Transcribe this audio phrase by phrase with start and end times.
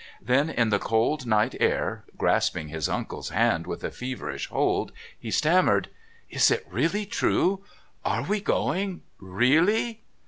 [0.19, 5.29] Then in the cold night air, grasping his uncle's hand with a feverish hold, he
[5.29, 5.89] stammered:
[6.27, 7.63] "Is it really true?
[8.03, 10.01] Are we going really?"